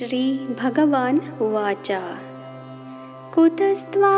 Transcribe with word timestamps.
श्रीभगवान् 0.00 1.42
उवाच। 1.42 1.88
कुतस्त्वा 3.34 4.16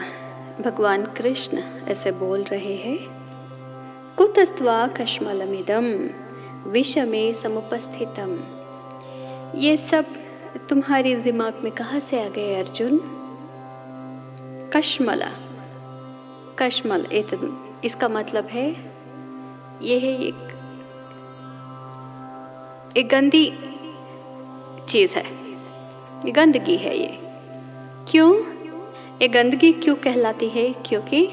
भगवान 0.61 1.03
कृष्ण 1.17 1.61
ऐसे 1.87 2.11
बोल 2.11 2.43
रहे 2.43 2.75
हैं, 2.75 2.97
कुतस्त्वा 4.17 4.87
कश्मलमिदम 4.87 5.85
विषमे 6.71 7.33
समुपस्थितम। 7.33 8.31
ये 9.55 9.77
सब 9.77 10.05
तुम्हारे 10.69 11.15
दिमाग 11.15 11.61
में 11.63 11.71
कहाँ 11.71 11.99
से 11.99 12.23
आ 12.25 12.29
गए 12.29 12.55
अर्जुन? 12.55 12.97
कश्मला, 14.73 15.31
कश्मल 16.59 17.05
इसका 17.85 18.07
मतलब 18.09 18.47
है 18.47 18.69
ये 19.81 19.99
है 19.99 20.13
एक 20.19 20.43
एक 22.97 23.09
गंदी 23.09 23.45
चीज़ 24.89 25.15
है, 25.15 25.25
गंदगी 26.31 26.77
है 26.77 26.97
ये। 26.97 27.17
क्यों? 28.09 28.56
ये 29.21 29.27
गंदगी 29.27 29.71
क्यों 29.73 29.95
कहलाती 29.95 30.49
है? 30.49 30.73
क्योंकि 30.85 31.29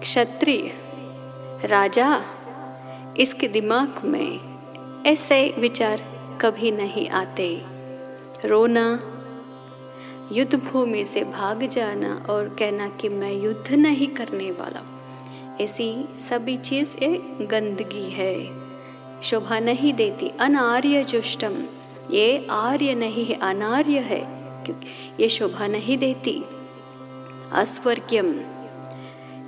क्षत्रिय 0.00 0.70
राजा 1.64 2.22
इसके 3.18 3.48
दिमाग 3.48 4.00
में 4.04 4.38
ऐसे 5.06 5.54
विचार 5.58 6.00
कभी 6.40 6.70
नहीं 6.70 7.08
आते। 7.08 7.62
रोना 8.44 9.00
युद्ध 10.32 10.54
भूमि 10.54 11.04
से 11.04 11.24
भाग 11.24 11.62
जाना 11.62 12.26
और 12.30 12.48
कहना 12.48 12.88
कि 12.88 13.08
मैं 13.08 13.32
युद्ध 13.32 13.74
नहीं 13.74 14.06
करने 14.06 14.50
वाला, 14.50 14.82
ऐसी 15.60 16.08
सभी 16.20 16.56
चीज़ 16.56 16.96
एक 16.96 17.46
गंदगी 17.50 18.10
है। 18.10 18.50
शोभा 19.22 19.58
नहीं 19.58 19.94
देती, 19.94 20.32
अनार्य 20.40 21.04
जुष्टम 21.04 21.62
ये 22.10 22.46
आर्य 22.50 22.94
नहीं 22.94 23.26
है, 23.26 23.34
अनार्य 23.34 23.98
है। 23.98 24.37
ये 25.20 25.28
शोभा 25.28 25.66
नहीं 25.66 25.98
देती। 25.98 26.42
अस्वर्ग्यम 27.52 28.26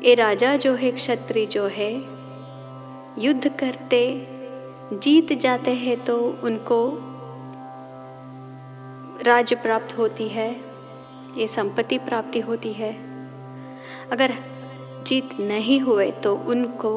ये 0.04 0.14
राजा 0.14 0.56
जो 0.56 0.74
है, 0.74 0.90
क्षत्रिय 0.90 1.46
जो 1.46 1.66
है, 1.66 1.92
युद्ध 3.18 3.48
करते, 3.48 4.02
जीत 4.92 5.32
जाते 5.32 5.74
हैं 5.74 6.04
तो 6.04 6.18
उनको 6.42 6.80
राज्य 9.26 9.56
प्राप्त 9.56 9.98
होती 9.98 10.28
है, 10.28 10.50
ये 11.36 11.48
संपत्ति 11.48 11.98
प्राप्ति 11.98 12.40
होती 12.40 12.72
है। 12.72 12.92
अगर 14.10 14.34
जीत 15.06 15.40
नहीं 15.40 15.80
हुए 15.80 16.10
तो 16.10 16.34
उनको 16.36 16.92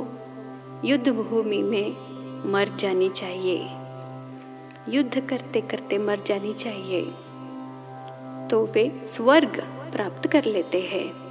युद्ध 0.86 1.10
भूमि 1.10 1.58
में 1.58 2.52
मर 2.52 2.70
जानी 2.80 3.10
चाहिए। 3.10 3.58
युद्ध 4.90 5.20
करते 5.20 5.62
करते 5.62 5.98
मर 5.98 6.20
जानी 6.26 6.54
चाहिए। 6.54 7.02
तो 8.52 8.66
वे 8.66 9.02
स्वर्ग 9.08 9.64
प्राप्त 9.94 10.28
कर 10.28 10.46
लेते 10.46 10.82
हैं। 10.82 11.24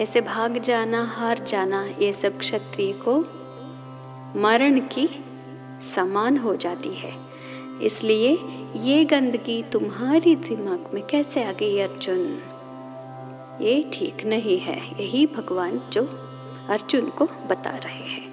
ऐसे 0.00 0.20
भाग 0.20 0.58
जाना, 0.58 1.04
हार 1.04 1.38
जाना, 1.38 1.88
ये 2.00 2.12
सब 2.12 2.38
क्षत्रिय 2.38 2.92
को 2.92 3.20
मरण 4.40 4.80
की 4.80 5.24
समान 5.94 6.36
हो 6.36 6.56
जाती 6.56 6.88
है। 6.88 7.12
इसलिए 7.82 8.38
ये 8.76 9.04
गंदगी 9.04 9.62
तुम्हारी 9.62 10.36
दिमाग 10.36 10.90
में 10.94 11.06
कैसे 11.06 11.44
आ 11.44 11.52
गई 11.52 11.78
अर्जुन? 11.78 12.42
ये 13.60 13.90
ठीक 13.92 14.24
नहीं 14.24 14.58
है। 14.58 15.04
यही 15.04 15.26
भगवान 15.26 15.82
जो 15.92 16.02
अर्जुन 16.70 17.06
को 17.06 17.24
बता 17.24 17.70
रहे 17.70 18.10
हैं। 18.10 18.29